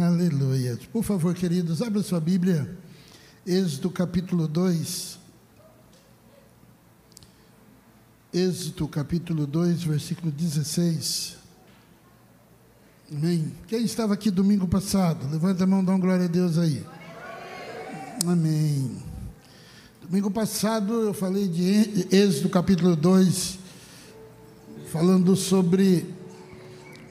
[0.00, 0.78] Aleluia.
[0.92, 2.70] Por favor, queridos, abra sua Bíblia.
[3.44, 5.18] Êxodo capítulo 2.
[8.32, 11.36] Êxodo capítulo 2, versículo 16.
[13.10, 13.52] Amém.
[13.66, 15.28] Quem estava aqui domingo passado?
[15.28, 16.86] Levanta a mão, dá uma glória a Deus aí.
[18.24, 19.02] Amém.
[20.00, 23.58] Domingo passado eu falei de Êxodo capítulo 2,
[24.92, 26.17] falando sobre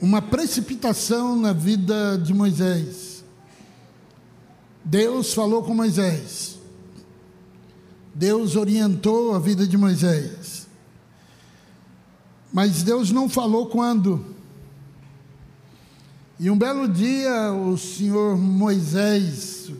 [0.01, 3.23] uma precipitação na vida de Moisés.
[4.83, 6.57] Deus falou com Moisés.
[8.13, 10.67] Deus orientou a vida de Moisés.
[12.53, 14.25] Mas Deus não falou quando.
[16.39, 19.71] E um belo dia, o senhor Moisés,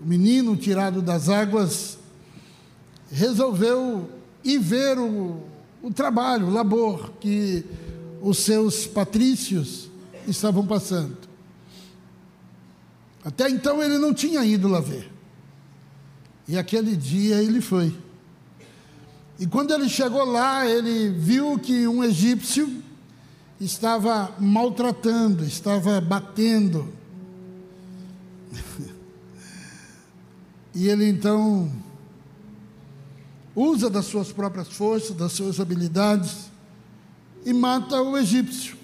[0.00, 1.98] o menino tirado das águas,
[3.10, 4.10] resolveu
[4.44, 5.40] ir ver o,
[5.82, 7.64] o trabalho, o labor que
[8.20, 9.88] os seus patrícios
[10.26, 11.16] estavam passando.
[13.24, 15.10] Até então ele não tinha ido lá ver.
[16.48, 17.94] E aquele dia ele foi.
[19.38, 22.82] E quando ele chegou lá, ele viu que um egípcio
[23.60, 26.92] estava maltratando, estava batendo.
[30.74, 31.70] e ele então
[33.54, 36.49] usa das suas próprias forças, das suas habilidades,
[37.44, 38.76] e mata o egípcio.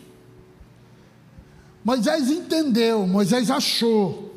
[1.85, 4.35] Moisés entendeu, Moisés achou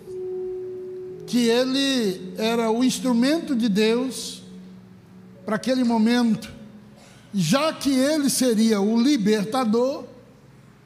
[1.25, 4.43] que ele era o instrumento de Deus
[5.45, 6.51] para aquele momento,
[7.33, 10.05] já que ele seria o libertador,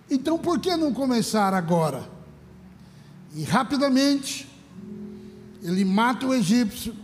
[0.09, 2.09] então por que não começar agora?
[3.35, 4.47] E rapidamente
[5.61, 6.95] ele mata o egípcio,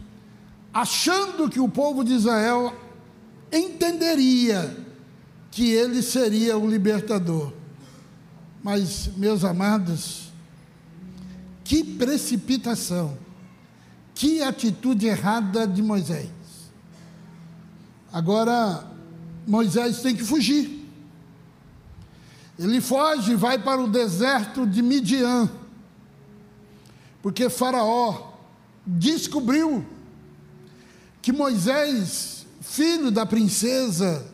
[0.73, 2.73] achando que o povo de Israel
[3.51, 4.88] entenderia
[5.51, 7.53] que ele seria o libertador.
[8.63, 10.31] Mas, meus amados,
[11.63, 13.17] que precipitação,
[14.13, 16.29] que atitude errada de Moisés.
[18.11, 18.85] Agora,
[19.47, 20.79] Moisés tem que fugir.
[22.57, 25.49] Ele foge e vai para o deserto de Midian,
[27.21, 28.33] porque Faraó
[28.85, 29.85] descobriu
[31.21, 34.25] que Moisés, filho da princesa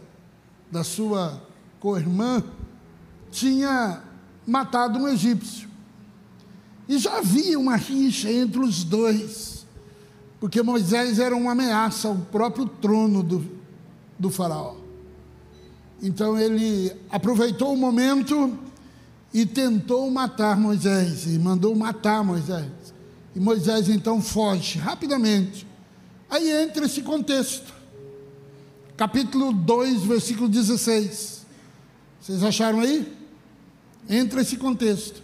[0.72, 1.42] da sua
[1.80, 2.44] co-irmã,
[3.32, 4.02] tinha
[4.46, 5.68] matado um egípcio.
[6.88, 9.66] E já havia uma rixa entre os dois,
[10.40, 13.46] porque Moisés era uma ameaça ao próprio trono do,
[14.18, 14.76] do faraó.
[16.02, 18.58] Então ele aproveitou o momento
[19.34, 22.72] e tentou matar Moisés, e mandou matar Moisés.
[23.36, 25.68] E Moisés então foge rapidamente.
[26.30, 27.75] Aí entra esse contexto
[28.98, 31.46] capítulo 2, versículo 16.
[32.22, 33.12] Vocês acharam aí?
[34.10, 35.22] Entra esse contexto.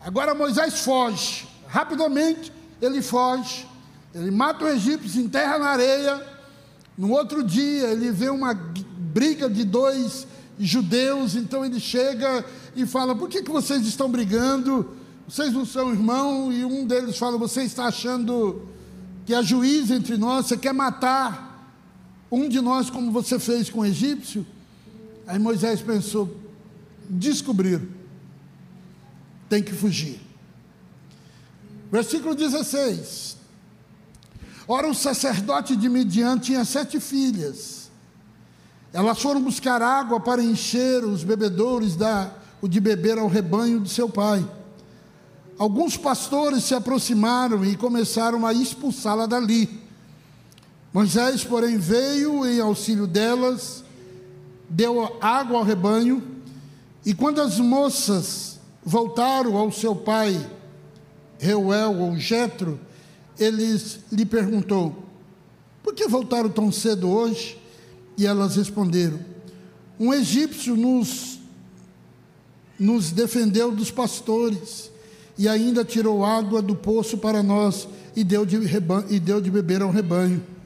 [0.00, 3.66] Agora Moisés foge, rapidamente ele foge,
[4.14, 6.24] ele mata o egípcio, se enterra na areia.
[6.96, 10.26] No outro dia ele vê uma briga de dois
[10.58, 12.44] judeus, então ele chega
[12.76, 14.96] e fala: Por que, que vocês estão brigando?
[15.28, 16.52] Vocês não são irmão?
[16.52, 18.68] E um deles fala: Você está achando
[19.26, 20.46] que é juiz entre nós?
[20.46, 21.47] Você quer matar
[22.30, 24.46] um de nós, como você fez com o egípcio?
[25.26, 26.36] Aí Moisés pensou:
[27.08, 27.80] descobrir,
[29.48, 30.20] tem que fugir.
[31.90, 33.36] Versículo 16.
[34.66, 37.90] Ora, o sacerdote de Midian tinha sete filhas.
[38.92, 43.88] Elas foram buscar água para encher os bebedouros da, o de beber ao rebanho de
[43.88, 44.46] seu pai.
[45.58, 49.87] Alguns pastores se aproximaram e começaram a expulsá-la dali.
[50.98, 53.84] Moisés, porém, veio em auxílio delas,
[54.68, 56.20] deu água ao rebanho,
[57.06, 60.44] e quando as moças voltaram ao seu pai,
[61.38, 62.80] Reuel ou Jetro,
[63.38, 65.04] eles lhe perguntou:
[65.84, 67.56] Por que voltaram tão cedo hoje?
[68.16, 69.20] E elas responderam:
[70.00, 71.38] Um egípcio nos
[72.76, 74.90] nos defendeu dos pastores
[75.38, 77.86] e ainda tirou água do poço para nós
[78.16, 78.56] e deu de,
[79.08, 80.57] e deu de beber ao rebanho.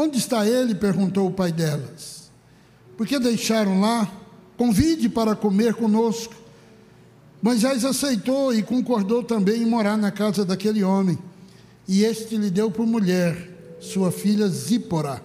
[0.00, 0.74] Onde está ele?
[0.74, 2.30] perguntou o pai delas.
[2.96, 4.10] Por que deixaram lá?
[4.56, 6.32] Convide para comer conosco.
[7.42, 11.18] Moisés aceitou e concordou também em morar na casa daquele homem.
[11.86, 15.22] E este lhe deu por mulher sua filha Zípora.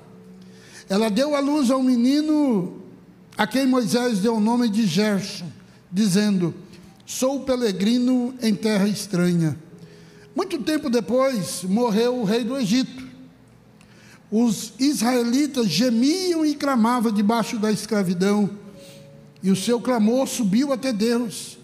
[0.89, 2.81] Ela deu à luz ao menino
[3.38, 5.48] a quem Moisés deu o nome de Gerson,
[5.89, 6.54] dizendo:
[7.06, 9.57] Sou peregrino em terra estranha.
[10.36, 13.05] Muito tempo depois morreu o rei do Egito
[14.38, 18.50] os israelitas gemiam e clamavam debaixo da escravidão,
[19.42, 21.58] e o seu clamor subiu até Deus.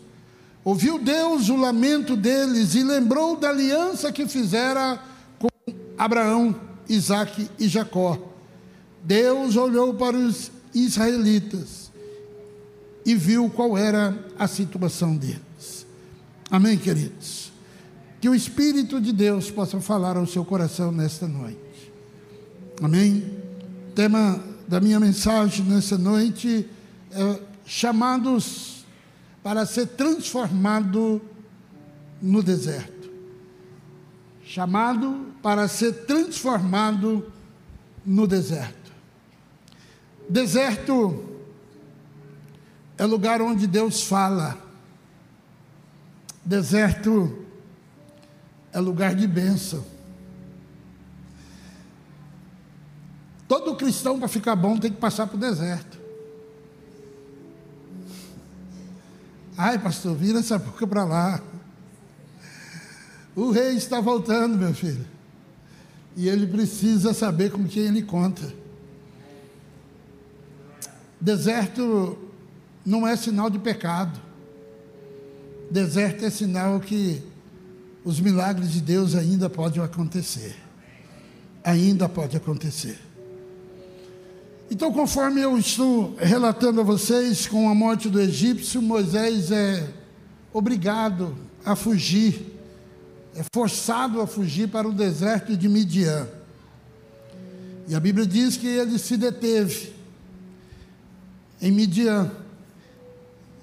[0.63, 5.03] Ouviu Deus o lamento deles e lembrou da aliança que fizera
[5.38, 5.50] com
[5.97, 6.56] Abraão,
[6.88, 8.18] Isaque e Jacó.
[9.03, 11.91] Deus olhou para os israelitas
[13.06, 15.85] e viu qual era a situação deles.
[16.50, 17.51] Amém, queridos?
[18.21, 21.70] Que o Espírito de Deus possa falar ao seu coração nesta noite.
[22.81, 23.23] Amém?
[23.89, 26.67] O tema da minha mensagem nessa noite
[27.11, 28.83] é chamados
[29.43, 31.21] para ser transformado
[32.19, 33.11] no deserto.
[34.43, 37.31] Chamado para ser transformado
[38.03, 38.91] no deserto.
[40.27, 41.23] Deserto
[42.97, 44.57] é lugar onde Deus fala.
[46.43, 47.45] Deserto
[48.73, 49.85] é lugar de bênção.
[53.51, 55.99] Todo cristão, para ficar bom, tem que passar para o deserto.
[59.57, 61.41] Ai, pastor, vira essa boca para lá.
[63.35, 65.05] O rei está voltando, meu filho.
[66.15, 68.53] E ele precisa saber com quem ele conta.
[71.19, 72.17] Deserto
[72.85, 74.19] não é sinal de pecado.
[75.71, 77.23] Deserto é sinal que
[78.03, 80.55] os milagres de Deus ainda podem acontecer.
[81.63, 83.10] Ainda pode acontecer.
[84.71, 89.85] Então, conforme eu estou relatando a vocês, com a morte do egípcio, Moisés é
[90.53, 91.35] obrigado
[91.65, 92.57] a fugir,
[93.35, 96.25] é forçado a fugir para o deserto de Midian.
[97.85, 99.91] E a Bíblia diz que ele se deteve
[101.62, 102.31] em Midian.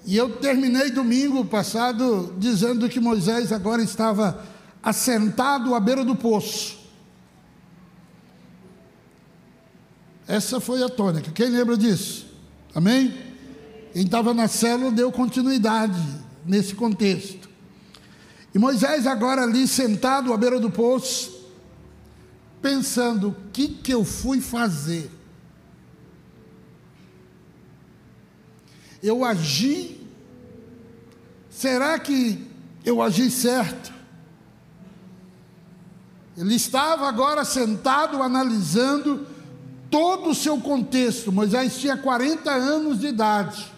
[0.05, 4.45] E eu terminei domingo passado dizendo que Moisés agora estava
[4.83, 6.77] assentado à beira do poço.
[10.29, 11.31] Essa foi a tônica.
[11.31, 12.27] Quem lembra disso?
[12.75, 13.11] Amém?
[13.91, 15.99] Quem estava na célula deu continuidade
[16.45, 17.49] nesse contexto.
[18.53, 21.49] E Moisés agora ali sentado à beira do poço,
[22.61, 25.09] pensando: o que, que eu fui fazer?
[29.01, 29.99] Eu agi,
[31.49, 32.47] será que
[32.85, 33.91] eu agi certo?
[36.37, 39.25] Ele estava agora sentado analisando
[39.89, 41.31] todo o seu contexto.
[41.31, 43.71] Moisés tinha 40 anos de idade.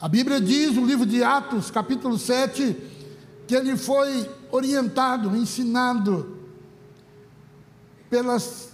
[0.00, 2.76] A Bíblia diz, no livro de Atos, capítulo 7,
[3.46, 6.38] que ele foi orientado, ensinado
[8.10, 8.70] pelas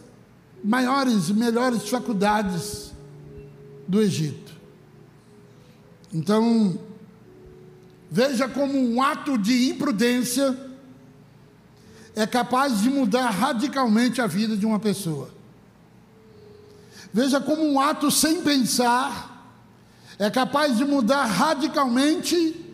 [0.63, 2.93] maiores e melhores faculdades
[3.87, 4.53] do Egito.
[6.13, 6.79] Então,
[8.11, 10.59] veja como um ato de imprudência
[12.15, 15.40] é capaz de mudar radicalmente a vida de uma pessoa.
[17.13, 19.31] Veja como um ato sem pensar
[20.19, 22.65] é capaz de mudar radicalmente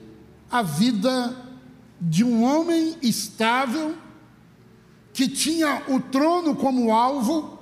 [0.51, 1.35] a vida
[2.01, 3.95] de um homem estável
[5.13, 7.57] que tinha o trono como alvo.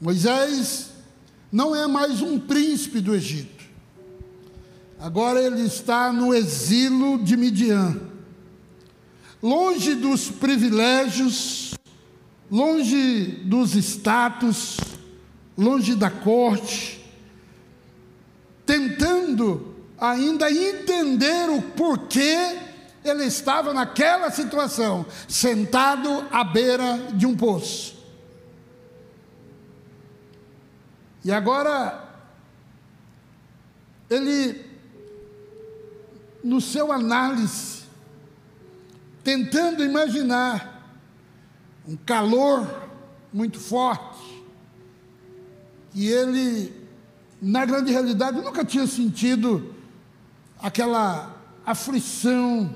[0.00, 0.90] Moisés
[1.50, 3.64] não é mais um príncipe do Egito.
[5.00, 8.00] Agora ele está no exílio de Midian.
[9.42, 11.74] Longe dos privilégios,
[12.50, 14.76] longe dos status,
[15.58, 17.04] longe da corte,
[18.64, 22.56] tentando ainda entender o porquê
[23.04, 27.98] ele estava naquela situação, sentado à beira de um poço.
[31.24, 32.08] E agora,
[34.08, 34.64] ele,
[36.44, 37.82] no seu análise,
[39.24, 40.96] tentando imaginar
[41.86, 42.88] um calor
[43.32, 44.17] muito forte,
[45.94, 46.72] e ele,
[47.40, 49.74] na grande realidade, nunca tinha sentido
[50.60, 52.70] aquela aflição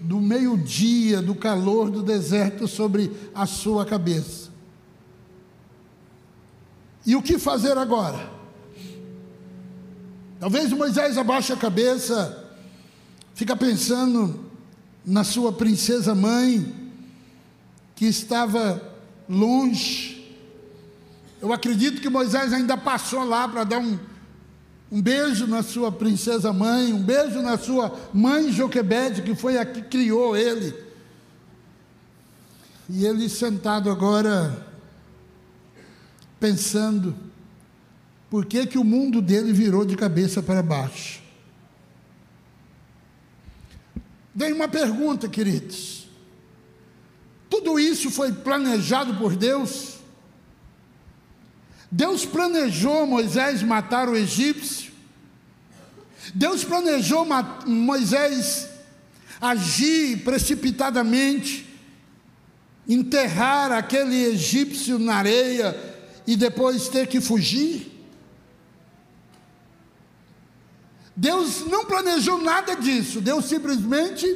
[0.00, 4.50] do meio-dia, do calor do deserto sobre a sua cabeça.
[7.06, 8.30] E o que fazer agora?
[10.40, 12.52] Talvez Moisés abaixe a cabeça,
[13.34, 14.44] fica pensando
[15.04, 16.74] na sua princesa mãe,
[17.94, 18.82] que estava
[19.28, 20.13] longe,
[21.44, 23.98] eu acredito que Moisés ainda passou lá para dar um,
[24.90, 29.64] um beijo na sua princesa mãe, um beijo na sua mãe Joquebede, que foi a
[29.66, 30.74] que criou ele.
[32.88, 34.66] E ele sentado agora,
[36.40, 37.14] pensando,
[38.30, 41.20] por que, que o mundo dele virou de cabeça para baixo?
[44.34, 46.08] Dei uma pergunta, queridos.
[47.50, 49.93] Tudo isso foi planejado por Deus?
[51.96, 54.92] Deus planejou Moisés matar o egípcio.
[56.34, 57.24] Deus planejou
[57.64, 58.68] Moisés
[59.40, 61.64] agir precipitadamente,
[62.88, 65.94] enterrar aquele egípcio na areia
[66.26, 67.92] e depois ter que fugir?
[71.14, 74.26] Deus não planejou nada disso, Deus simplesmente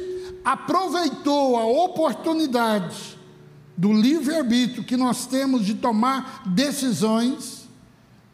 [0.45, 3.18] aproveitou a oportunidade
[3.79, 7.65] do livre-arbítrio que nós temos de tomar decisões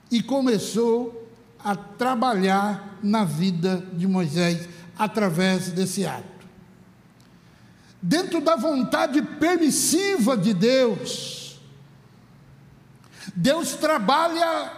[0.10, 1.30] e começou
[1.64, 6.48] a trabalhar na vida de Moisés através desse ato.
[8.02, 11.60] Dentro da vontade permissiva de Deus,
[13.36, 14.72] Deus trabalha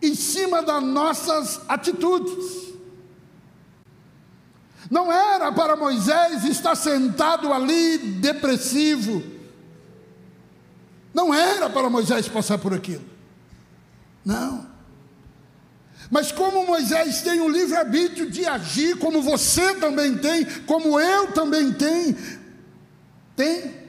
[0.00, 2.72] em cima das nossas atitudes.
[4.90, 9.33] Não era para Moisés estar sentado ali depressivo.
[11.14, 13.04] Não era para Moisés passar por aquilo.
[14.24, 14.66] Não.
[16.10, 21.72] Mas como Moisés tem o livre-arbítrio de agir, como você também tem, como eu também
[21.72, 22.16] tenho,
[23.36, 23.84] tem.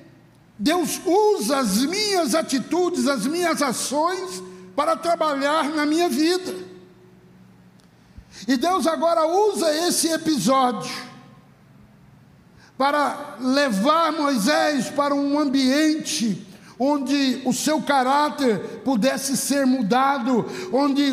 [0.58, 4.41] Deus usa as minhas atitudes, as minhas ações
[4.75, 6.55] para trabalhar na minha vida.
[8.48, 10.94] E Deus agora usa esse episódio
[12.77, 16.46] para levar Moisés para um ambiente
[16.79, 21.03] onde o seu caráter pudesse ser mudado, onde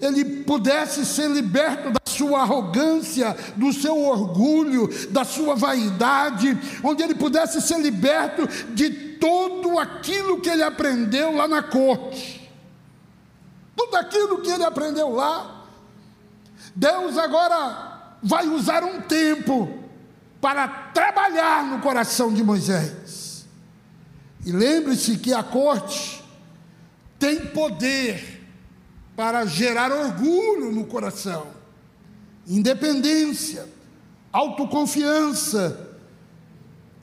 [0.00, 7.14] ele pudesse ser liberto da sua arrogância, do seu orgulho, da sua vaidade, onde ele
[7.14, 12.50] pudesse ser liberto de tudo aquilo que ele aprendeu lá na corte.
[13.76, 15.64] Tudo aquilo que ele aprendeu lá,
[16.74, 19.78] Deus agora vai usar um tempo
[20.40, 23.25] para trabalhar no coração de Moisés.
[24.46, 26.22] E lembre-se que a corte
[27.18, 28.46] tem poder
[29.16, 31.48] para gerar orgulho no coração,
[32.46, 33.68] independência,
[34.32, 35.98] autoconfiança,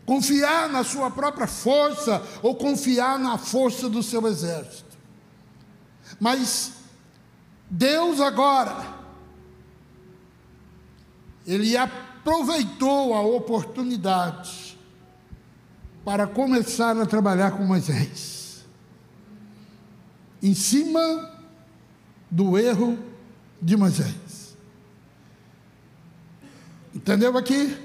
[0.05, 4.97] confiar na sua própria força ou confiar na força do seu exército.
[6.21, 6.71] Mas
[7.69, 8.87] Deus agora,
[11.45, 14.62] Ele aproveitou a oportunidade
[16.03, 18.65] para começar a trabalhar com Moisés,
[20.41, 21.31] em cima
[22.29, 22.99] do erro
[23.61, 24.57] de Moisés.
[26.93, 27.77] Entendeu aqui?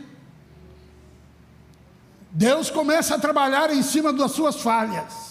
[2.30, 5.28] Deus começa a trabalhar em cima das suas falhas.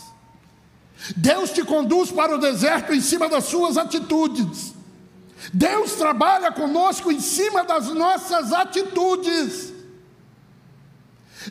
[1.15, 4.73] Deus te conduz para o deserto em cima das suas atitudes.
[5.53, 9.73] Deus trabalha conosco em cima das nossas atitudes.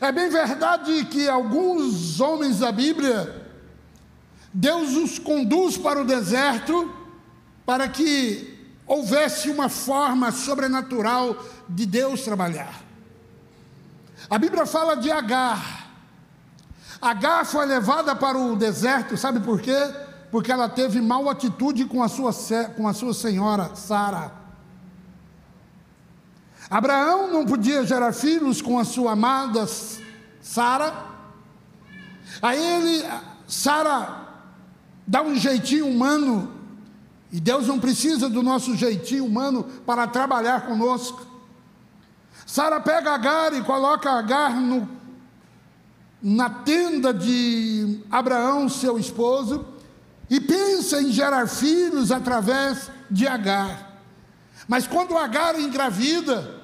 [0.00, 3.46] É bem verdade que alguns homens da Bíblia,
[4.52, 6.92] Deus os conduz para o deserto
[7.64, 8.54] para que
[8.86, 11.36] houvesse uma forma sobrenatural
[11.68, 12.82] de Deus trabalhar.
[14.28, 15.90] A Bíblia fala de Agar.
[17.00, 19.76] Agar foi levada para o deserto, sabe por quê?
[20.30, 22.32] Porque ela teve mal atitude com a sua,
[22.76, 24.45] com a sua senhora Sara.
[26.68, 29.66] Abraão não podia gerar filhos com a sua amada
[30.40, 30.92] Sara.
[32.42, 33.04] Aí ele,
[33.46, 34.26] Sara,
[35.06, 36.52] dá um jeitinho humano
[37.32, 41.26] e Deus não precisa do nosso jeitinho humano para trabalhar conosco.
[42.46, 44.88] Sara pega Agar e coloca Agar no,
[46.22, 49.66] na tenda de Abraão, seu esposo,
[50.30, 53.85] e pensa em gerar filhos através de Agar.
[54.68, 56.56] Mas quando Agar engravida,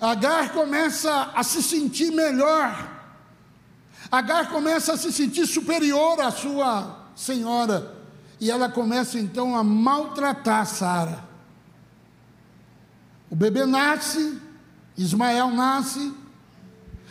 [0.00, 2.92] Agar começa a se sentir melhor.
[4.10, 7.94] Agar começa a se sentir superior à sua senhora.
[8.40, 11.24] E ela começa então a maltratar Sara.
[13.30, 14.40] O bebê nasce,
[14.96, 16.12] Ismael nasce,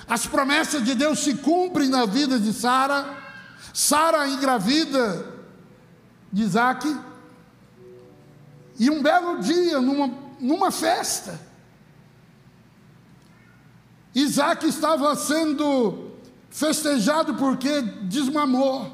[0.08, 3.18] as promessas de Deus se cumprem na vida de Sara.
[3.74, 5.26] Sara engravida
[6.32, 6.96] de Isaac.
[8.80, 11.40] E um belo dia, numa, numa festa,
[14.14, 16.12] Isaac estava sendo
[16.50, 18.92] festejado porque desmamou,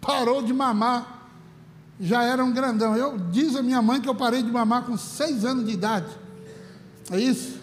[0.00, 1.22] parou de mamar
[2.02, 2.96] já era um grandão.
[2.96, 6.12] Eu diz a minha mãe que eu parei de mamar com seis anos de idade.
[7.10, 7.60] É isso?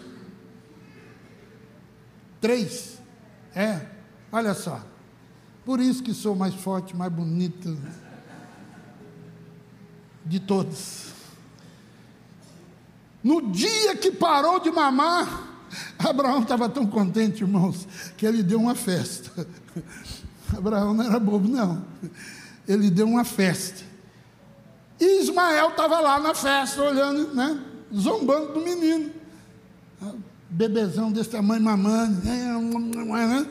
[2.40, 2.98] Três.
[3.54, 3.86] É.
[4.32, 4.82] Olha só.
[5.62, 7.76] Por isso que sou mais forte, mais bonito
[10.24, 11.09] de todos.
[13.22, 15.48] No dia que parou de mamar,
[15.98, 17.86] Abraão estava tão contente, irmãos,
[18.16, 19.46] que ele deu uma festa.
[20.56, 21.84] Abraão não era bobo, não.
[22.66, 23.84] Ele deu uma festa.
[24.98, 27.60] E Ismael estava lá na festa, olhando, né?
[27.94, 29.10] zombando do menino.
[30.48, 32.24] Bebezão desse tamanho, mamando.
[32.24, 33.46] Né?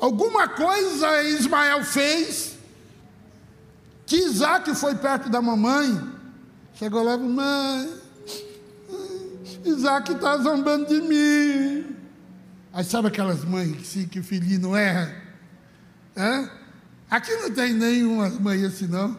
[0.00, 2.54] Alguma coisa Ismael fez
[4.06, 6.00] que Isaac foi perto da mamãe.
[6.74, 7.90] Chegou lá, mãe,
[9.64, 11.96] Isaac está zombando de mim.
[12.72, 15.14] Aí sabe aquelas mães que, sim, que o filhinho não erra?
[16.16, 16.48] É?
[17.10, 19.16] Aqui não tem nenhuma mãe assim, não.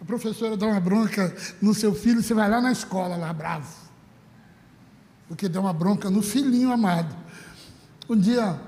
[0.00, 3.74] A professora dá uma bronca no seu filho, você vai lá na escola, lá bravo.
[5.28, 7.14] Porque deu uma bronca no filhinho amado.
[8.08, 8.58] Um dia,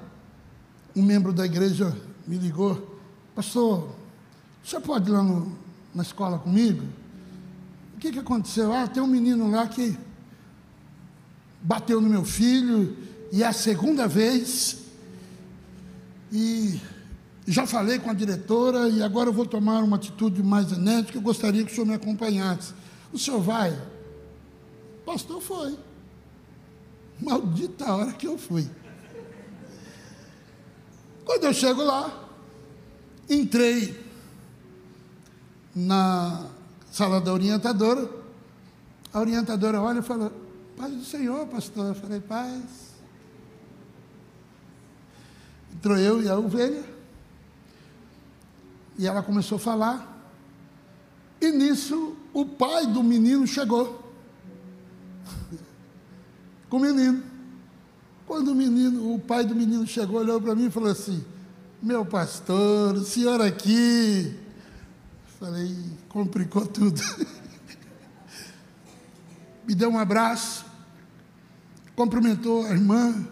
[0.94, 3.00] um membro da igreja me ligou,
[3.34, 3.94] pastor,
[4.62, 5.56] você pode ir lá no,
[5.94, 6.84] na escola comigo?
[7.98, 8.72] O que, que aconteceu?
[8.72, 9.98] Ah, tem um menino lá que
[11.60, 12.96] bateu no meu filho,
[13.32, 14.84] e é a segunda vez,
[16.30, 16.80] e
[17.44, 21.18] já falei com a diretora e agora eu vou tomar uma atitude mais enérgica.
[21.18, 22.72] Eu gostaria que o senhor me acompanhasse.
[23.12, 23.76] O senhor vai?
[25.04, 25.76] pastor foi.
[27.20, 28.70] Maldita hora que eu fui.
[31.24, 32.28] Quando eu chego lá,
[33.28, 34.06] entrei
[35.74, 36.57] na
[36.98, 38.10] sala da orientadora.
[39.12, 40.32] A orientadora olha e fala:
[40.76, 41.86] Paz do Senhor, pastor.
[41.86, 42.88] Eu falei: Paz.
[45.72, 46.84] Entrou eu e a ovelha.
[48.98, 50.16] E ela começou a falar.
[51.40, 54.12] E nisso o pai do menino chegou.
[56.68, 57.22] Com o menino.
[58.26, 61.24] Quando o menino, o pai do menino chegou, olhou para mim e falou assim:
[61.80, 64.36] Meu pastor, o senhor aqui.
[65.38, 65.72] Falei,
[66.08, 67.00] complicou tudo.
[69.66, 70.64] Me deu um abraço,
[71.94, 73.26] cumprimentou a irmã.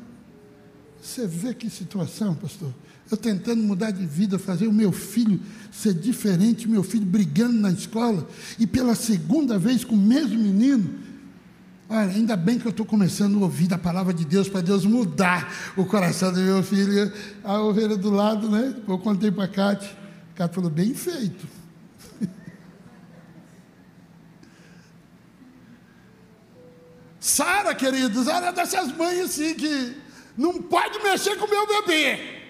[1.00, 2.75] Você vê que situação, pastor?
[3.11, 5.40] Eu tentando mudar de vida, fazer o meu filho
[5.71, 8.28] ser diferente, meu filho brigando na escola,
[8.59, 11.06] e pela segunda vez com o mesmo menino.
[11.88, 14.85] Olha, ainda bem que eu estou começando a ouvir a palavra de Deus para Deus
[14.85, 17.12] mudar o coração do meu filho.
[17.45, 18.75] A ovelha do lado, né?
[18.89, 19.97] Eu contei para a Cátia.
[20.34, 21.47] A Cátia falou, bem feito.
[27.36, 29.94] Sara, queridos, era dessas mães assim que
[30.38, 32.40] não pode mexer com o meu bebê.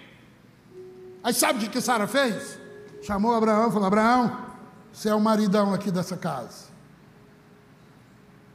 [1.24, 2.56] Aí sabe o que, que Sara fez?
[3.02, 4.46] Chamou Abraão falou: Abraão,
[4.92, 6.66] você é o maridão aqui dessa casa.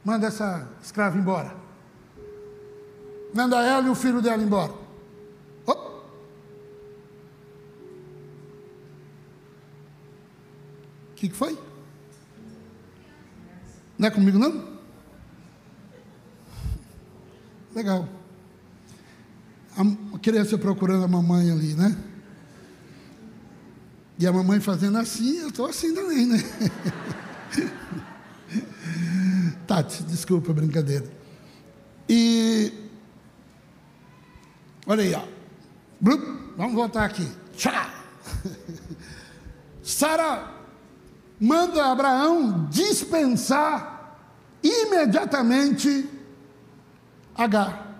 [0.02, 1.54] Manda essa escrava embora.
[3.34, 4.72] Manda ela e o filho dela embora.
[11.10, 11.58] O que, que foi?
[13.98, 14.81] Não é comigo não?
[17.74, 18.08] Legal.
[19.76, 21.96] A criança procurando a mamãe ali, né?
[24.18, 26.38] E a mamãe fazendo assim, eu estou assim também, né?
[29.66, 31.06] Tati, desculpa brincadeira.
[32.08, 32.72] E
[34.86, 35.24] olha aí, ó.
[36.56, 37.26] Vamos voltar aqui.
[37.56, 37.92] Tchá!
[39.82, 40.52] Sara
[41.40, 44.18] manda Abraão dispensar
[44.62, 46.08] imediatamente
[47.34, 47.92] Agar.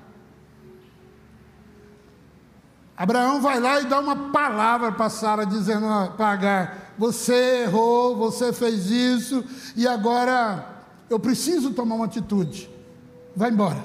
[2.96, 8.52] Abraão vai lá e dá uma palavra para Sara, dizendo para Agar: Você errou, você
[8.52, 12.70] fez isso, e agora eu preciso tomar uma atitude.
[13.34, 13.82] Vai embora.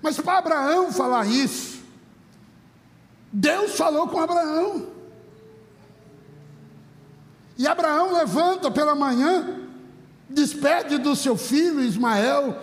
[0.00, 1.82] Mas para Abraão falar isso,
[3.32, 4.86] Deus falou com Abraão.
[7.56, 9.62] E Abraão levanta pela manhã,
[10.30, 12.56] despede do seu filho Ismael,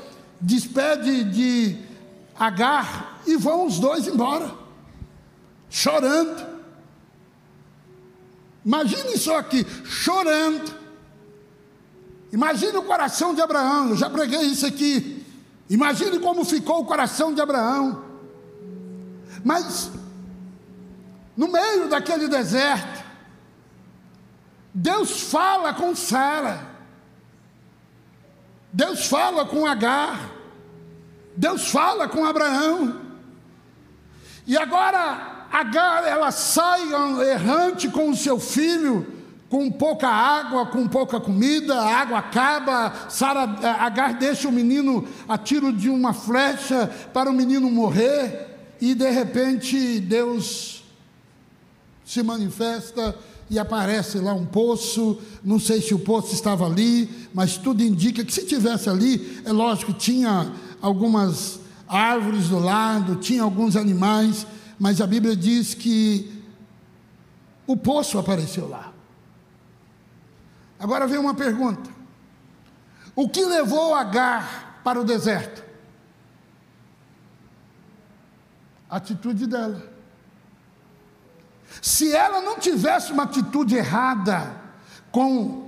[0.45, 1.77] despede de
[2.37, 4.65] Agar e vão os dois embora
[5.69, 6.55] chorando.
[8.63, 10.73] Imagine só aqui, chorando.
[12.31, 15.25] Imagine o coração de Abraão, eu já preguei isso aqui.
[15.69, 18.03] Imagine como ficou o coração de Abraão.
[19.43, 19.91] Mas,
[21.35, 23.03] no meio daquele deserto,
[24.73, 26.67] Deus fala com Sara.
[28.73, 30.34] Deus fala com Agar.
[31.35, 33.01] Deus fala com Abraão.
[34.47, 36.81] E agora Agar, ela sai
[37.31, 39.07] errante com o seu filho,
[39.49, 43.43] com pouca água, com pouca comida, a água acaba, Sara,
[43.79, 48.47] Agar deixa o menino a tiro de uma flecha para o menino morrer,
[48.81, 50.83] e de repente Deus
[52.03, 53.15] se manifesta
[53.49, 58.25] e aparece lá um poço, não sei se o poço estava ali, mas tudo indica
[58.25, 60.51] que se tivesse ali, é lógico, tinha
[60.85, 64.45] algumas árvores do lado, tinha alguns animais,
[64.77, 66.43] mas a Bíblia diz que
[67.65, 68.93] o poço apareceu lá.
[70.79, 71.89] Agora vem uma pergunta:
[73.15, 75.63] O que levou Agar para o deserto?
[78.87, 79.91] A atitude dela.
[81.81, 84.55] Se ela não tivesse uma atitude errada
[85.11, 85.64] com,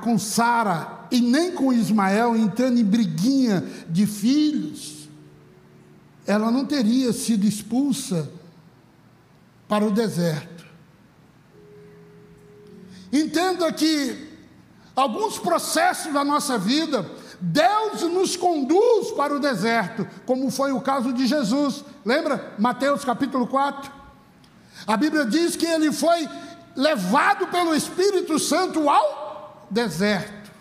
[0.00, 5.08] com Sara e nem com Ismael, entrando em briguinha de filhos,
[6.26, 8.30] ela não teria sido expulsa
[9.68, 10.64] para o deserto.
[13.12, 14.28] Entenda que
[14.94, 17.08] alguns processos da nossa vida,
[17.40, 21.84] Deus nos conduz para o deserto, como foi o caso de Jesus.
[22.04, 22.54] Lembra?
[22.58, 23.90] Mateus capítulo 4.
[24.86, 26.28] A Bíblia diz que ele foi
[26.76, 29.25] levado pelo Espírito Santo ao
[29.70, 30.52] deserto.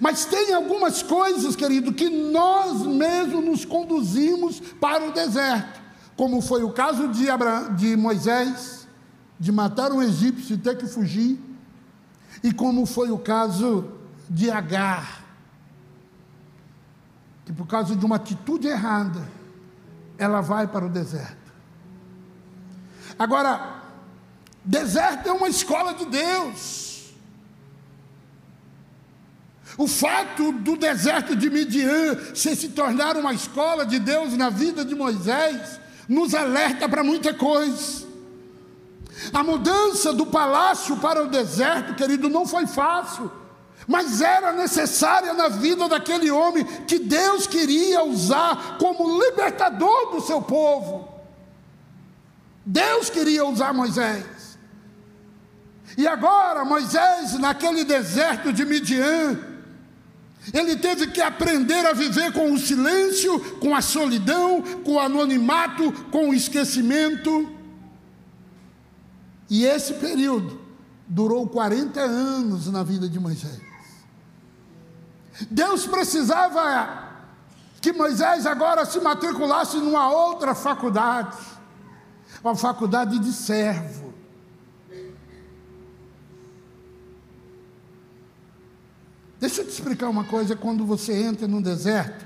[0.00, 5.80] Mas tem algumas coisas, querido, que nós mesmos nos conduzimos para o deserto,
[6.16, 7.26] como foi o caso de,
[7.76, 8.86] de Moisés,
[9.38, 11.38] de matar um egípcio e ter que fugir,
[12.42, 13.92] e como foi o caso
[14.28, 15.24] de Agar,
[17.44, 19.26] que por causa de uma atitude errada,
[20.18, 21.52] ela vai para o deserto.
[23.18, 23.82] Agora,
[24.64, 26.95] deserto é uma escola de Deus.
[29.78, 34.84] O fato do deserto de Midian se, se tornar uma escola de Deus na vida
[34.84, 38.06] de Moisés, nos alerta para muita coisa.
[39.32, 43.30] A mudança do palácio para o deserto, querido, não foi fácil,
[43.86, 50.40] mas era necessária na vida daquele homem que Deus queria usar como libertador do seu
[50.40, 51.08] povo.
[52.64, 54.24] Deus queria usar Moisés.
[55.96, 59.38] E agora, Moisés, naquele deserto de Midian,
[60.52, 65.92] ele teve que aprender a viver com o silêncio, com a solidão, com o anonimato,
[66.10, 67.50] com o esquecimento.
[69.50, 70.60] E esse período
[71.06, 73.60] durou 40 anos na vida de Moisés.
[75.50, 77.06] Deus precisava
[77.80, 81.36] que Moisés agora se matriculasse numa outra faculdade,
[82.42, 84.05] uma faculdade de servo.
[89.38, 92.24] Deixa eu te explicar uma coisa: quando você entra num deserto,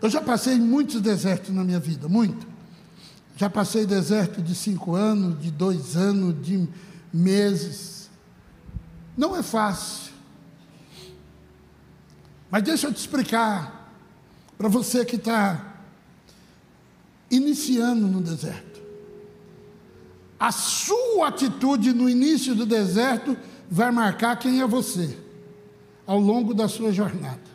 [0.00, 2.46] eu já passei muitos desertos na minha vida, muito.
[3.36, 6.68] Já passei deserto de cinco anos, de dois anos, de
[7.12, 8.08] meses.
[9.16, 10.12] Não é fácil.
[12.50, 13.92] Mas deixa eu te explicar,
[14.56, 15.74] para você que está
[17.28, 18.80] iniciando no deserto.
[20.38, 23.36] A sua atitude no início do deserto
[23.68, 25.23] vai marcar quem é você
[26.06, 27.54] ao longo da sua jornada.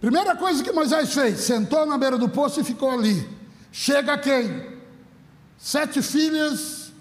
[0.00, 3.28] Primeira coisa que Moisés fez, sentou na beira do poço e ficou ali.
[3.72, 4.76] Chega quem?
[5.58, 6.92] Sete filhas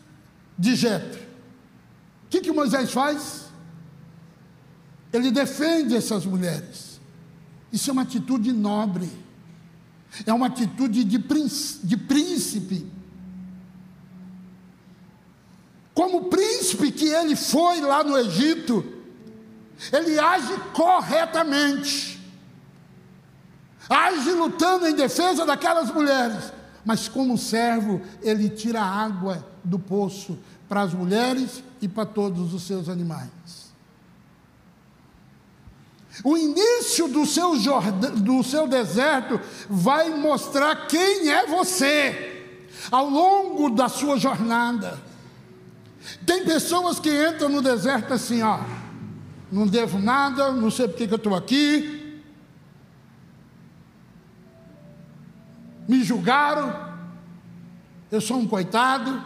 [0.58, 1.20] de Jetro.
[2.26, 3.46] O que, que Moisés faz?
[5.12, 7.00] Ele defende essas mulheres.
[7.72, 9.10] Isso é uma atitude nobre.
[10.26, 11.20] É uma atitude de
[11.98, 12.95] príncipe.
[15.96, 18.84] Como príncipe que ele foi lá no Egito,
[19.94, 22.22] ele age corretamente,
[23.90, 26.52] age lutando em defesa daquelas mulheres,
[26.84, 32.64] mas como servo, ele tira água do poço para as mulheres e para todos os
[32.64, 33.74] seus animais.
[36.26, 37.54] O início do seu,
[38.18, 42.54] do seu deserto vai mostrar quem é você
[42.92, 45.14] ao longo da sua jornada.
[46.26, 48.60] Tem pessoas que entram no deserto assim, ó,
[49.52, 52.22] não devo nada, não sei porque que eu estou aqui,
[55.88, 56.96] me julgaram,
[58.12, 59.24] eu sou um coitado.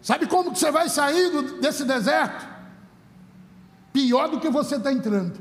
[0.00, 2.46] Sabe como que você vai sair do, desse deserto?
[3.92, 5.40] Pior do que você está entrando.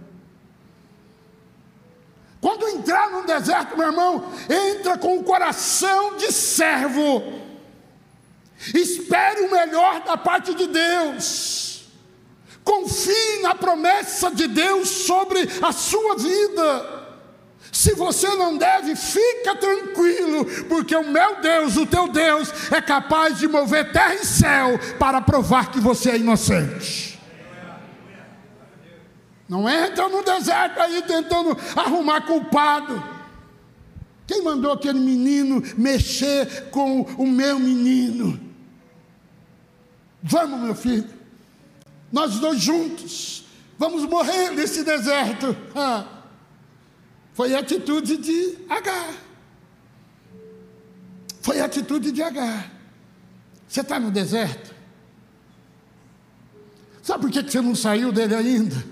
[2.40, 7.41] Quando entrar no deserto, meu irmão, entra com o coração de servo
[8.74, 11.86] Espere o melhor da parte de Deus.
[12.64, 17.02] Confie na promessa de Deus sobre a sua vida.
[17.72, 23.40] Se você não deve, fica tranquilo, porque o meu Deus, o teu Deus, é capaz
[23.40, 27.20] de mover terra e céu para provar que você é inocente.
[29.48, 33.04] Não entra no deserto aí tentando arrumar culpado.
[34.28, 38.51] Quem mandou aquele menino mexer com o meu menino?
[40.24, 41.10] Vamos, meu filho,
[42.12, 43.46] nós dois juntos,
[43.78, 45.56] vamos morrer nesse deserto.
[45.76, 46.06] Ah,
[47.34, 49.14] foi a atitude de Agar.
[51.42, 52.72] Foi a atitude de Agar.
[53.68, 54.76] Você está no deserto?
[57.02, 58.86] Sabe por que você não saiu dele ainda?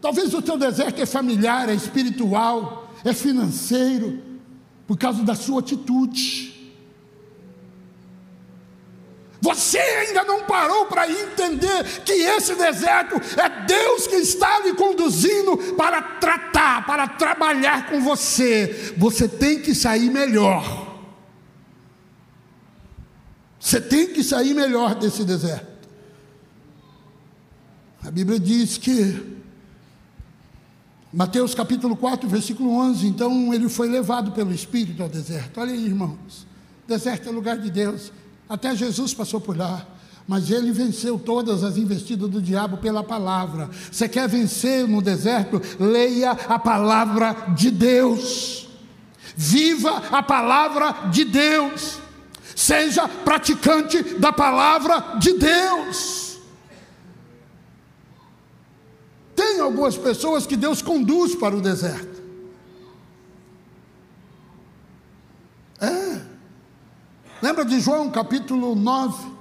[0.00, 4.22] Talvez o teu deserto é familiar, é espiritual, é financeiro,
[4.86, 6.55] por causa da sua atitude.
[9.46, 15.56] Você ainda não parou para entender que esse deserto é Deus que está lhe conduzindo
[15.74, 18.92] para tratar, para trabalhar com você.
[18.96, 20.98] Você tem que sair melhor.
[23.60, 25.88] Você tem que sair melhor desse deserto.
[28.02, 29.38] A Bíblia diz que,
[31.12, 35.60] Mateus capítulo 4, versículo 11, então ele foi levado pelo Espírito ao deserto.
[35.60, 36.44] Olha aí, irmãos,
[36.88, 38.10] deserto é lugar de Deus.
[38.48, 39.86] Até Jesus passou por lá.
[40.26, 43.70] Mas ele venceu todas as investidas do diabo pela palavra.
[43.90, 45.62] Você quer vencer no deserto?
[45.78, 48.68] Leia a palavra de Deus.
[49.36, 52.00] Viva a palavra de Deus.
[52.56, 56.38] Seja praticante da palavra de Deus.
[59.36, 62.22] Tem algumas pessoas que Deus conduz para o deserto.
[65.80, 66.20] É.
[67.42, 69.36] Lembra de João capítulo 9?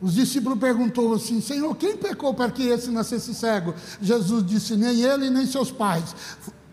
[0.00, 3.74] Os discípulos perguntou assim: Senhor, quem pecou para que esse nascesse cego?
[4.00, 6.14] Jesus disse: Nem ele, nem seus pais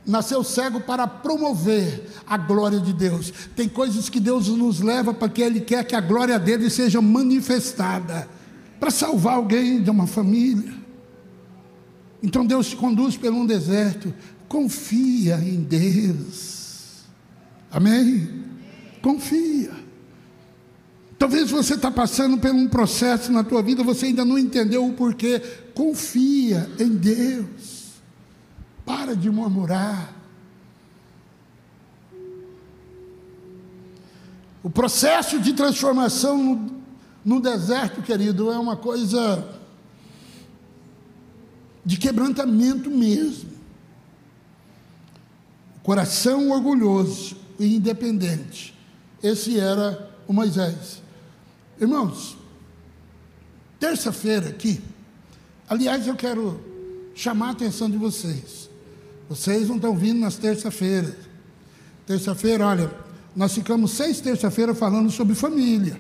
[0.06, 3.34] nasceu cego para promover a glória de Deus.
[3.56, 7.02] Tem coisas que Deus nos leva para que Ele quer que a glória dele seja
[7.02, 8.30] manifestada
[8.80, 10.74] para salvar alguém de uma família.
[12.22, 14.14] Então Deus te conduz por um deserto.
[14.48, 17.06] Confia em Deus.
[17.72, 18.44] Amém?
[19.02, 19.85] Confia.
[21.18, 24.94] Talvez você está passando por um processo na tua vida, você ainda não entendeu o
[24.94, 25.40] porquê.
[25.74, 27.94] Confia em Deus.
[28.86, 30.14] Para de murmurar.
[34.62, 36.84] O processo de transformação no,
[37.24, 39.48] no deserto, querido, é uma coisa
[41.86, 43.52] de quebrantamento mesmo.
[45.82, 48.76] Coração orgulhoso e independente.
[49.22, 51.05] Esse era o Moisés.
[51.80, 52.38] Irmãos,
[53.80, 54.82] terça-feira aqui,
[55.68, 56.60] aliás, eu quero
[57.14, 58.70] chamar a atenção de vocês.
[59.28, 61.16] Vocês não estão vindo nas terça-feiras.
[62.06, 62.92] Terça-feira, olha,
[63.36, 66.00] nós ficamos seis terça-feiras falando sobre família.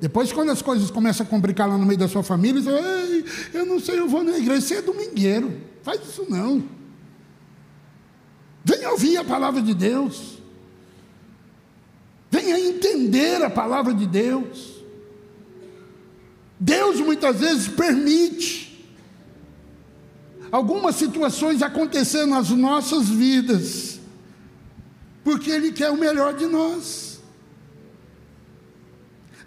[0.00, 3.24] Depois, quando as coisas começam a complicar lá no meio da sua família, você Ei,
[3.52, 4.60] eu não sei, eu vou na igreja.
[4.60, 5.60] Você é domingueiro.
[5.82, 6.64] Faz isso não.
[8.64, 10.38] Venha ouvir a palavra de Deus.
[12.30, 14.73] Venha entender a palavra de Deus.
[16.64, 18.88] Deus muitas vezes permite
[20.50, 24.00] algumas situações acontecer nas nossas vidas,
[25.22, 27.20] porque Ele quer o melhor de nós.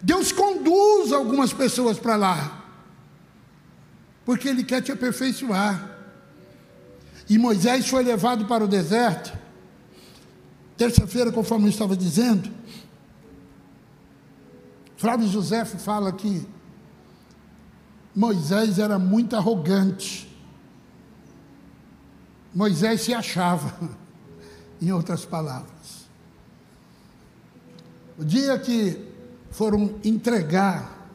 [0.00, 2.64] Deus conduz algumas pessoas para lá,
[4.24, 5.98] porque Ele quer te aperfeiçoar.
[7.28, 9.36] E Moisés foi levado para o deserto,
[10.76, 12.48] terça-feira, conforme eu estava dizendo.
[14.96, 16.46] Flávio José fala que
[18.18, 20.28] Moisés era muito arrogante.
[22.52, 23.72] Moisés se achava,
[24.82, 26.08] em outras palavras.
[28.18, 29.00] O dia que
[29.52, 31.08] foram entregar,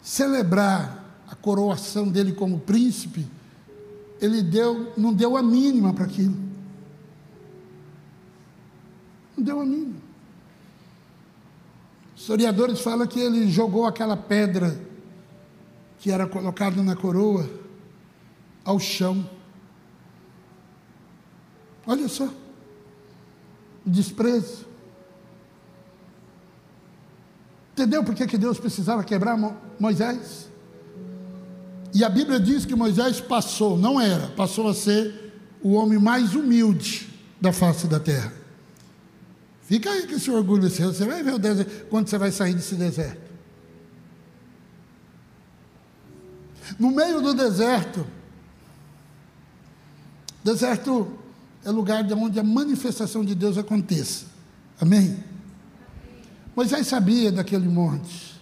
[0.00, 3.26] celebrar a coroação dele como príncipe,
[4.20, 6.36] ele deu, não deu a mínima para aquilo.
[9.36, 9.98] Não deu a mínima.
[12.14, 14.93] Historiadores falam que ele jogou aquela pedra
[16.04, 17.48] que era colocada na coroa
[18.62, 19.26] ao chão.
[21.86, 22.28] Olha só.
[23.86, 24.66] Desprezo.
[27.72, 29.34] Entendeu por que, que Deus precisava quebrar
[29.80, 30.50] Moisés?
[31.94, 36.34] E a Bíblia diz que Moisés passou, não era, passou a ser o homem mais
[36.34, 37.08] humilde
[37.40, 38.30] da face da terra.
[39.62, 42.52] Fica aí com esse orgulho seu, você vai ver o deserto, quando você vai sair
[42.52, 43.23] desse deserto.
[46.78, 48.06] No meio do deserto,
[50.42, 51.18] deserto
[51.64, 54.26] é lugar de onde a manifestação de Deus aconteça.
[54.80, 55.22] Amém?
[56.54, 58.34] Moisés sabia daquele monte.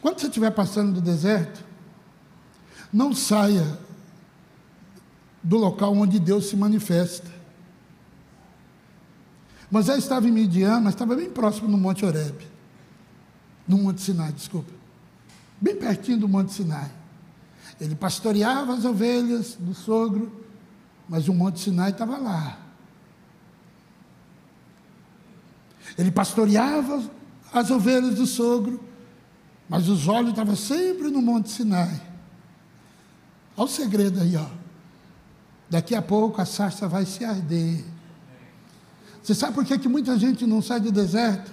[0.00, 1.64] Quando você estiver passando do deserto,
[2.92, 3.78] não saia
[5.42, 7.30] do local onde Deus se manifesta.
[9.70, 12.55] Moisés estava em Midian, mas estava bem próximo do Monte Oreb.
[13.66, 14.70] No Monte Sinai, desculpa.
[15.60, 16.90] Bem pertinho do Monte Sinai.
[17.80, 20.44] Ele pastoreava as ovelhas do sogro,
[21.08, 22.58] mas o Monte Sinai estava lá.
[25.98, 27.02] Ele pastoreava
[27.52, 28.80] as ovelhas do sogro,
[29.68, 32.00] Mas os olhos estavam sempre no Monte Sinai.
[33.56, 34.46] Olha o segredo aí, ó.
[35.68, 37.84] Daqui a pouco a sarça vai se arder.
[39.20, 41.50] Você sabe por que, que muita gente não sai do deserto?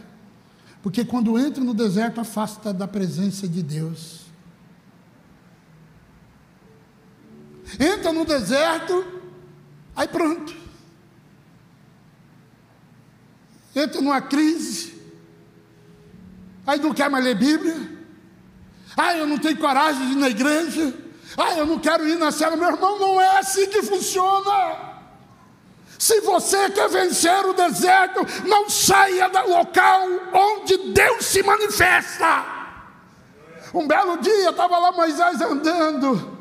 [0.84, 4.24] Porque quando entra no deserto, afasta da presença de Deus.
[7.80, 9.06] Entra no deserto,
[9.96, 10.54] aí pronto.
[13.74, 15.02] Entra numa crise,
[16.68, 17.92] aí não quer mais ler Bíblia.
[18.96, 20.94] Ah, eu não tenho coragem de ir na igreja.
[21.38, 22.58] Ah, eu não quero ir na cela.
[22.58, 24.93] Meu irmão, não é assim que funciona.
[26.04, 30.02] Se você quer vencer o deserto, não saia do local
[30.34, 32.46] onde Deus se manifesta.
[33.74, 36.38] Um belo dia estava lá Moisés andando,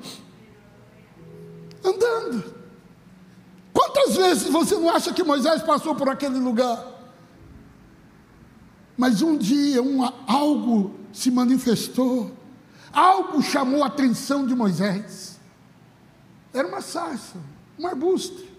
[1.85, 2.55] andando.
[3.73, 6.85] Quantas vezes você não acha que Moisés passou por aquele lugar?
[8.97, 12.33] Mas um dia um, algo se manifestou,
[12.93, 15.39] algo chamou a atenção de Moisés.
[16.53, 17.37] Era uma sarça,
[17.79, 18.51] um arbusto.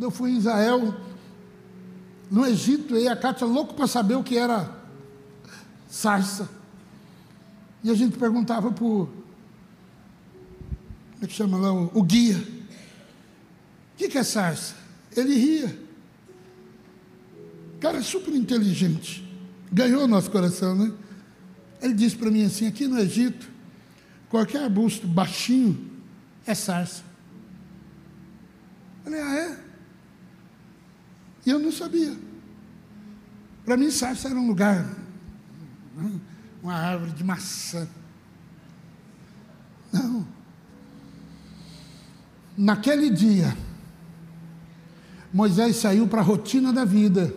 [0.00, 0.94] Eu fui em Israel,
[2.30, 4.74] no Egito, e a Cátia louco para saber o que era
[5.88, 6.48] sarça.
[7.82, 9.06] E a gente perguntava para o.
[11.12, 11.72] Como é que chama lá?
[11.72, 12.36] O, o guia.
[12.36, 14.74] O que, que é sarça?
[15.14, 15.78] Ele ria.
[17.80, 19.26] Cara super inteligente.
[19.72, 20.92] Ganhou nosso coração, né?
[21.82, 23.48] Ele disse para mim assim: aqui no Egito,
[24.28, 25.90] qualquer arbusto baixinho
[26.46, 27.02] é sarça.
[29.04, 29.69] Eu falei, ah, é?
[31.50, 32.16] Eu não sabia.
[33.64, 34.86] Para mim, sarça era um lugar,
[36.62, 37.88] uma árvore de maçã.
[39.92, 40.26] Não.
[42.56, 43.56] Naquele dia,
[45.32, 47.34] Moisés saiu para a rotina da vida,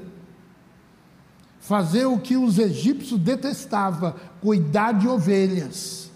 [1.60, 6.12] fazer o que os egípcios detestavam, cuidar de ovelhas.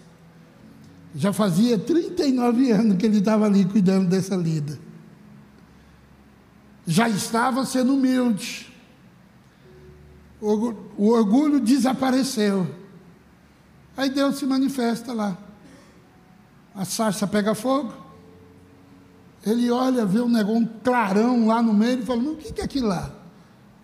[1.14, 4.87] Já fazia 39 anos que ele estava ali cuidando dessa lida
[6.88, 8.66] já estava sendo humilde.
[10.40, 12.66] O orgulho desapareceu.
[13.94, 15.36] Aí Deus se manifesta lá.
[16.74, 17.92] A sarça pega fogo.
[19.44, 22.64] Ele olha, vê um negócio, um clarão lá no meio e fala: o que é
[22.64, 23.12] aquilo lá?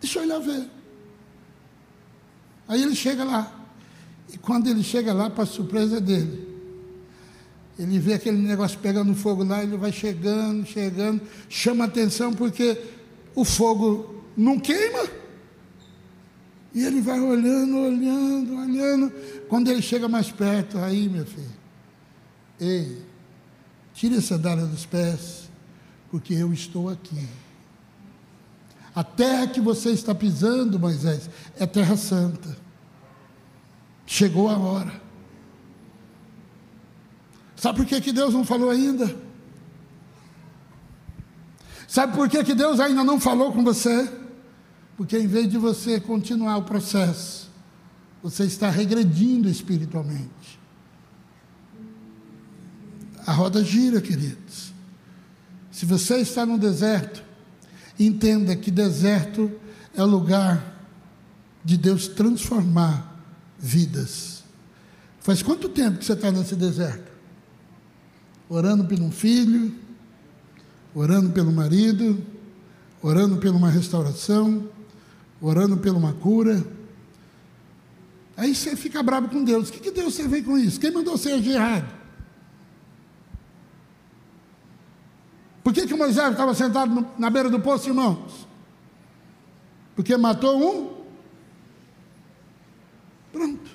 [0.00, 0.70] Deixa eu lá ver.
[2.66, 3.52] Aí ele chega lá.
[4.32, 6.53] E quando ele chega lá, para surpresa dele,
[7.78, 12.80] ele vê aquele negócio pegando fogo lá, ele vai chegando, chegando, chama atenção porque
[13.34, 15.08] o fogo não queima.
[16.72, 19.12] E ele vai olhando, olhando, olhando.
[19.48, 21.52] Quando ele chega mais perto, aí, meu filho,
[22.60, 23.02] ei,
[23.92, 25.50] tire a sandália dos pés,
[26.10, 27.28] porque eu estou aqui.
[28.94, 32.56] A terra que você está pisando, Moisés, é terra santa.
[34.06, 35.03] Chegou a hora.
[37.64, 39.16] Sabe por que, que Deus não falou ainda?
[41.88, 44.06] Sabe por que, que Deus ainda não falou com você?
[44.98, 47.50] Porque em vez de você continuar o processo,
[48.22, 50.60] você está regredindo espiritualmente.
[53.26, 54.74] A roda gira, queridos.
[55.70, 57.24] Se você está no deserto,
[57.98, 59.50] entenda que deserto
[59.94, 60.84] é lugar
[61.64, 63.24] de Deus transformar
[63.58, 64.44] vidas.
[65.20, 67.13] Faz quanto tempo que você está nesse deserto?
[68.54, 69.74] Orando por um filho,
[70.94, 72.24] orando pelo marido,
[73.02, 74.70] orando por uma restauração,
[75.40, 76.64] orando por uma cura.
[78.36, 79.68] Aí você fica bravo com Deus.
[79.70, 80.78] O que, que Deus a ver com isso?
[80.78, 81.92] Quem mandou você agir errado?
[85.64, 88.46] Por que, que Moisés estava sentado na beira do poço, irmãos?
[89.96, 91.04] Porque matou um?
[93.32, 93.68] Pronto.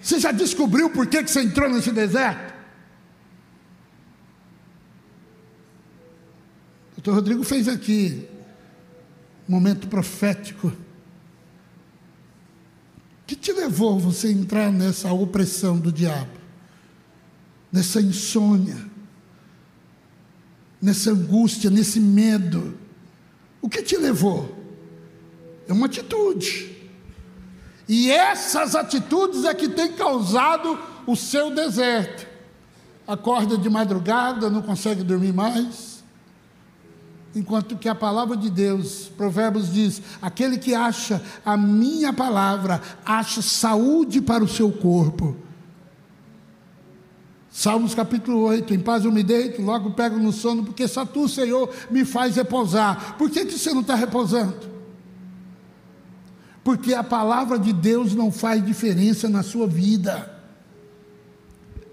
[0.00, 2.56] Você já descobriu por que, você entrou nesse deserto?
[7.06, 8.26] pastor Rodrigo fez aqui
[9.48, 10.68] um momento profético.
[10.68, 10.74] O
[13.26, 16.32] que te levou você a entrar nessa opressão do diabo?
[17.70, 18.76] Nessa insônia?
[20.82, 22.76] Nessa angústia, nesse medo?
[23.62, 24.56] O que te levou?
[25.68, 26.75] É uma atitude.
[27.88, 32.26] E essas atitudes é que têm causado o seu deserto.
[33.06, 35.96] Acorda de madrugada, não consegue dormir mais
[37.36, 43.42] enquanto que a palavra de Deus, Provérbios diz: aquele que acha a minha palavra, acha
[43.42, 45.36] saúde para o seu corpo.
[47.50, 51.28] Salmos capítulo 8, em paz eu me deito, logo pego no sono, porque só tu,
[51.28, 53.16] Senhor, me faz repousar.
[53.16, 54.75] Por que, que você não está repousando?
[56.66, 60.36] Porque a palavra de Deus não faz diferença na sua vida.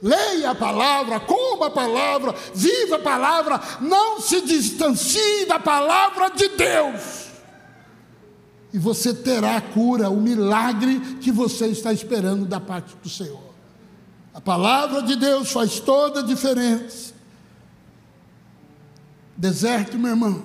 [0.02, 6.48] Leia a palavra, coma a palavra, viva a palavra, não se distancie da palavra de
[6.48, 7.28] Deus.
[8.74, 13.54] E você terá a cura, o milagre que você está esperando da parte do Senhor.
[14.34, 17.14] A palavra de Deus faz toda a diferença.
[19.38, 20.44] Deserto, meu irmão,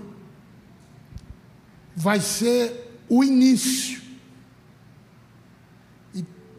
[1.96, 4.07] vai ser o início.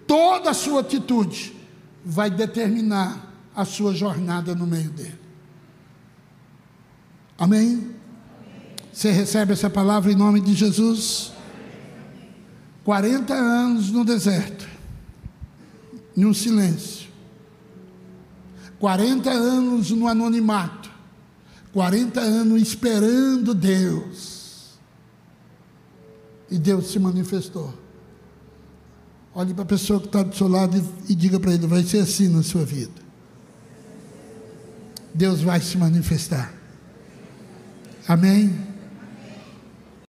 [0.09, 1.55] Toda a sua atitude
[2.03, 5.19] vai determinar a sua jornada no meio dele.
[7.37, 7.91] Amém?
[8.91, 11.31] Você recebe essa palavra em nome de Jesus?
[12.83, 14.67] 40 anos no deserto,
[16.17, 17.07] em um silêncio.
[18.79, 20.89] 40 anos no anonimato.
[21.71, 24.79] 40 anos esperando Deus.
[26.49, 27.88] E Deus se manifestou.
[29.33, 31.83] Olhe para a pessoa que está do seu lado e, e diga para ele: vai
[31.83, 32.91] ser assim na sua vida.
[35.13, 36.53] Deus vai se manifestar.
[38.07, 38.68] Amém?